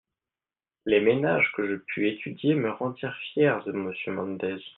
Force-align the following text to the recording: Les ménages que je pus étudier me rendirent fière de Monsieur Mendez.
Les 0.87 0.99
ménages 0.99 1.51
que 1.55 1.67
je 1.69 1.75
pus 1.75 2.07
étudier 2.09 2.55
me 2.55 2.71
rendirent 2.71 3.13
fière 3.35 3.63
de 3.65 3.71
Monsieur 3.71 4.11
Mendez. 4.11 4.55